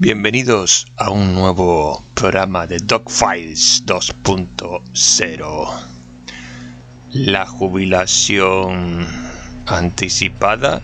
[0.00, 5.68] Bienvenidos a un nuevo programa de Dogfiles 2.0.
[7.14, 9.04] La jubilación
[9.66, 10.80] anticipada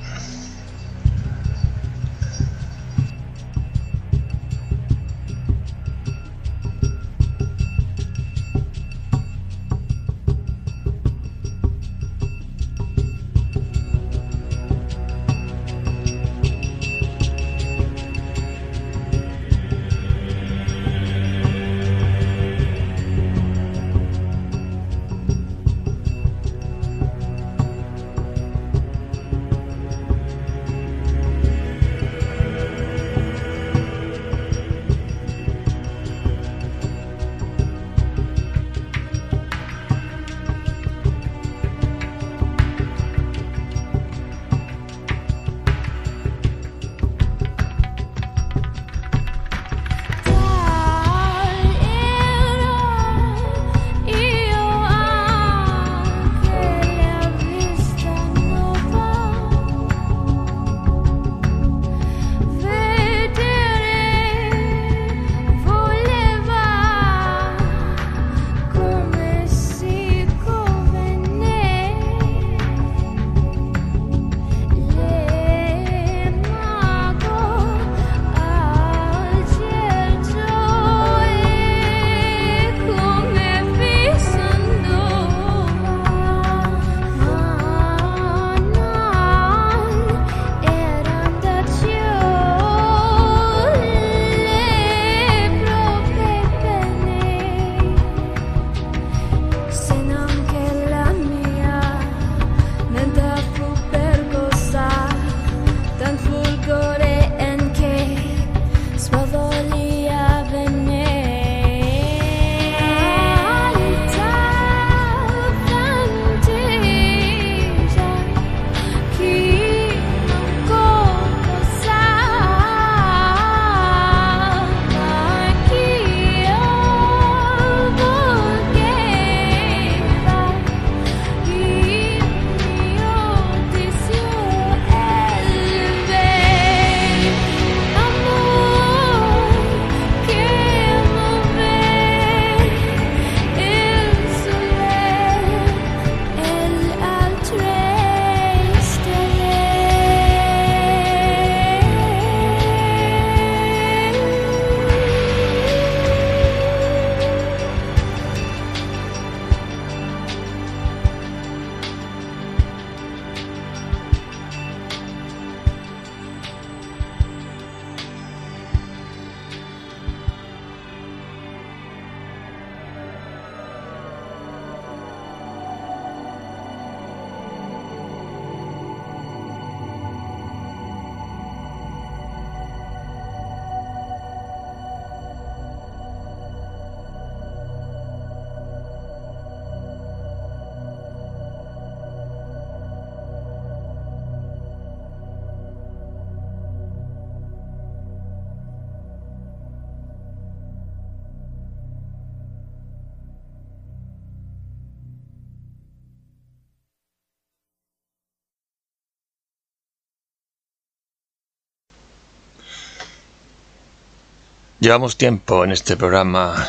[214.85, 216.69] Llevamos tiempo en este programa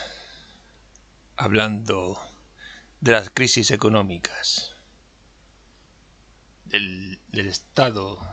[1.36, 2.18] hablando
[3.02, 4.74] de las crisis económicas,
[6.64, 8.26] del, estado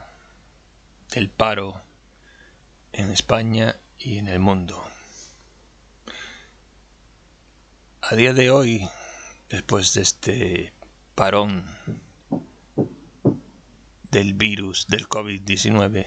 [1.11, 1.83] del paro
[2.93, 4.81] en España y en el mundo.
[8.03, 8.89] A día de hoy,
[9.49, 10.73] después de este
[11.17, 11.67] parón
[14.13, 16.07] del virus del COVID-19,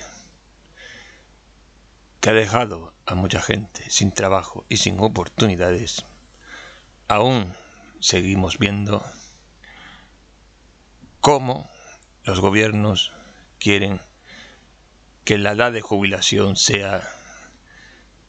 [2.26, 6.06] que ha dejado a mucha gente sin trabajo y sin oportunidades,
[7.08, 7.56] aún
[8.00, 9.06] seguimos viendo
[11.20, 11.70] cómo
[12.24, 13.14] los gobiernos
[13.60, 14.02] quieren
[15.24, 17.08] que la edad de jubilación sea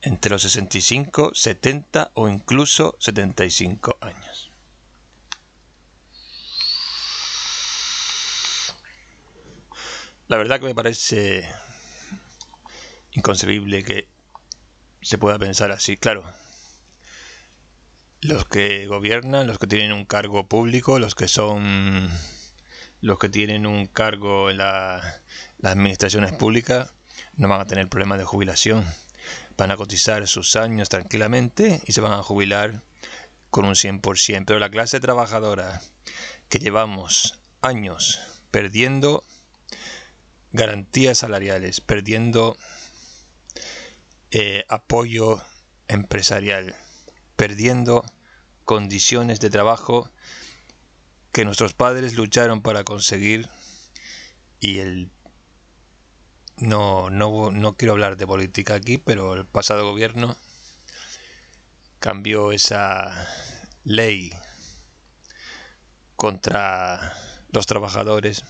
[0.03, 4.51] entre los 65, 70 o incluso 75 años.
[10.29, 11.49] La verdad que me parece
[13.17, 14.09] inconcebible que
[15.03, 16.25] se pueda pensar así, claro.
[18.21, 22.11] Los que gobiernan, los que tienen un cargo público, los que son
[23.01, 25.21] los que tienen un cargo en la,
[25.59, 26.93] las administraciones públicas,
[27.37, 28.85] no van a tener problema de jubilación.
[29.57, 32.83] Van a cotizar sus años tranquilamente y se van a jubilar
[33.51, 34.45] con un 100%.
[34.47, 35.81] Pero la clase trabajadora
[36.49, 38.21] que llevamos años
[38.51, 39.25] perdiendo
[40.53, 42.57] garantías salariales, perdiendo
[44.39, 45.43] eh, apoyo
[45.89, 46.77] empresarial,
[47.37, 48.05] perdiendo
[48.67, 50.11] condiciones de trabajo
[51.33, 53.49] que nuestros padres lucharon para conseguir
[54.61, 55.11] y el
[56.59, 60.37] no, no, no quiero hablar de política aquí, pero el pasado gobierno
[61.99, 63.27] cambió esa
[63.85, 64.35] ley
[66.15, 67.17] contra
[67.53, 68.45] los trabajadores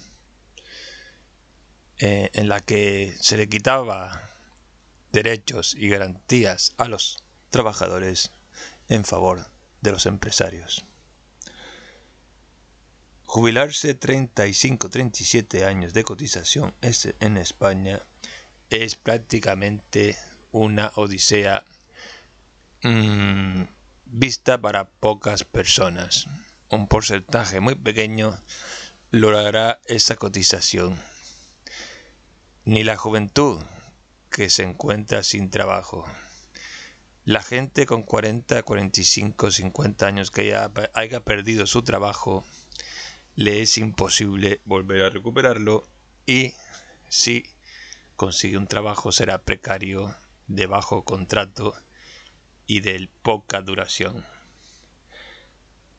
[1.98, 4.32] eh, en la que se le quitaba
[5.12, 8.30] derechos y garantías a los trabajadores
[8.88, 9.46] en favor
[9.80, 10.84] de los empresarios.
[13.24, 18.00] Jubilarse 35, 37 años de cotización en España
[18.70, 20.16] es prácticamente
[20.52, 21.64] una odisea
[22.82, 23.62] mm,
[24.06, 26.26] vista para pocas personas.
[26.68, 28.38] Un porcentaje muy pequeño
[29.10, 31.00] logrará esa cotización.
[32.64, 33.60] Ni la juventud
[34.36, 36.04] que se encuentra sin trabajo.
[37.24, 42.44] La gente con 40, 45, 50 años que ya haya perdido su trabajo,
[43.34, 45.86] le es imposible volver a recuperarlo
[46.26, 46.52] y
[47.08, 47.46] si
[48.14, 50.14] consigue un trabajo será precario,
[50.48, 51.74] de bajo contrato
[52.66, 54.26] y de poca duración.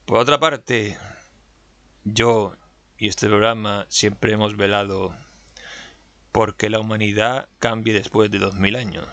[0.06, 0.96] Por otra parte,
[2.04, 2.56] yo
[3.00, 5.18] y este programa siempre hemos velado
[6.38, 9.10] porque la humanidad cambie después de 2000 años.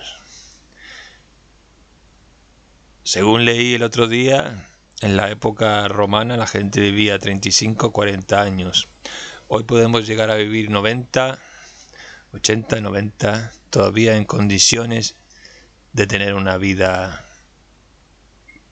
[3.02, 4.68] Según leí el otro día,
[5.00, 8.88] en la época romana la gente vivía 35, 40 años.
[9.48, 11.38] Hoy podemos llegar a vivir 90,
[12.34, 15.14] 80, 90, todavía en condiciones
[15.94, 17.26] de tener una vida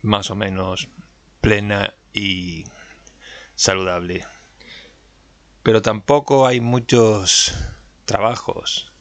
[0.03, 0.89] más o menos
[1.41, 2.67] plena y
[3.55, 4.27] saludable.
[5.63, 7.55] Pero tampoco hay muchos
[8.13, 8.93] trabajos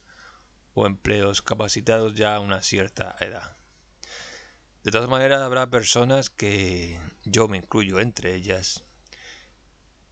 [0.72, 3.52] o empleos capacitados ya a una cierta edad.
[4.84, 8.82] De todas maneras, habrá personas que, yo me incluyo entre ellas,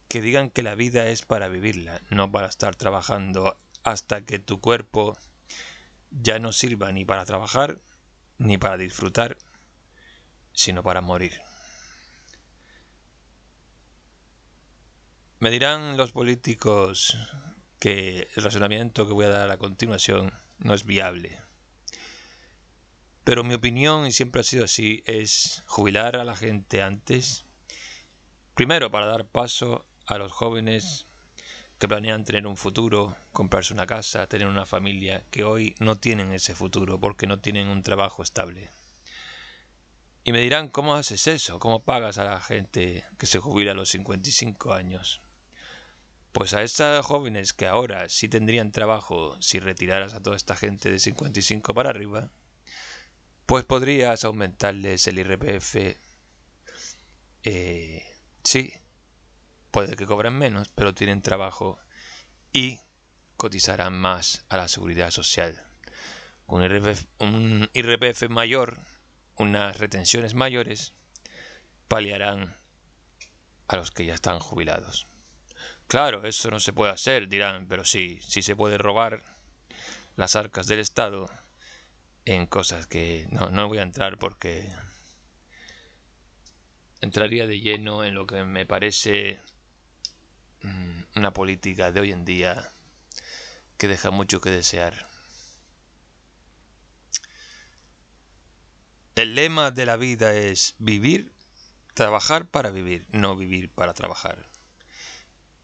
[0.08, 4.61] que digan que la vida es para vivirla, no para estar trabajando hasta que tu
[4.61, 5.17] cuerpo
[6.11, 7.79] ya no sirva ni para trabajar
[8.37, 9.38] ni para disfrutar,
[10.52, 11.41] sino para morir.
[15.38, 17.17] Me dirán los políticos
[17.80, 21.40] que el razonamiento que voy a dar a continuación no es viable.
[23.24, 27.44] Pero mi opinión, y siempre ha sido así, es jubilar a la gente antes,
[28.54, 31.06] primero para dar paso a los jóvenes
[31.78, 36.32] que planean tener un futuro, comprarse una casa, tener una familia, que hoy no tienen
[36.32, 38.68] ese futuro porque no tienen un trabajo estable.
[40.22, 41.58] Y me dirán, ¿cómo haces eso?
[41.58, 45.22] ¿Cómo pagas a la gente que se jubila a los 55 años?
[46.32, 50.90] Pues a estas jóvenes que ahora sí tendrían trabajo si retiraras a toda esta gente
[50.90, 52.30] de 55 para arriba,
[53.46, 55.96] pues podrías aumentarles el IRPF.
[57.42, 58.72] Eh, sí,
[59.72, 61.78] puede que cobren menos, pero tienen trabajo
[62.52, 62.78] y
[63.36, 65.66] cotizarán más a la seguridad social.
[66.46, 68.78] Un IRPF, un IRPF mayor,
[69.34, 70.92] unas retenciones mayores,
[71.88, 72.56] paliarán
[73.66, 75.06] a los que ya están jubilados.
[75.87, 79.25] Claro, eso no se puede hacer, dirán, pero sí, sí se puede robar
[80.17, 81.29] las arcas del Estado
[82.25, 84.71] en cosas que no, no voy a entrar porque
[87.00, 89.40] entraría de lleno en lo que me parece
[90.62, 92.71] mm, una política de hoy en día
[93.79, 95.09] que deja mucho que desear.
[99.17, 101.33] El lema de la vida es vivir,
[101.95, 104.47] trabajar para vivir, no vivir para trabajar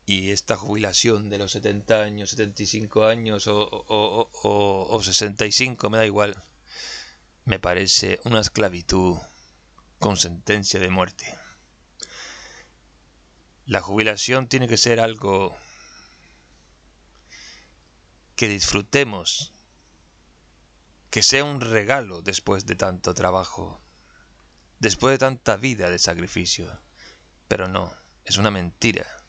[0.06, 5.98] y esta jubilación de los 70 años, 75 años o, o, o, o, 65, me
[5.98, 6.40] da igual,
[7.44, 9.18] me parece una esclavitud
[9.98, 11.36] con sentencia de muerte.
[13.66, 15.56] La jubilación tiene que ser algo
[18.36, 19.52] que disfrutemos,
[21.10, 23.80] que sea un regalo después de tanto trabajo,
[24.78, 26.78] después de tanta vida de sacrificio.
[27.48, 27.92] Pero no,
[28.25, 29.25] es una mentira.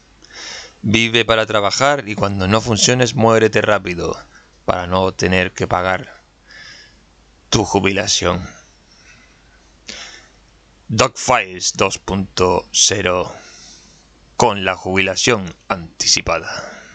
[0.81, 4.15] Vive para trabajar y cuando no funciones muérete rápido
[4.65, 6.13] para no tener que pagar
[7.49, 8.47] tu jubilación.
[10.87, 13.31] Dogfiles 2.0
[14.37, 16.86] con la jubilación anticipada.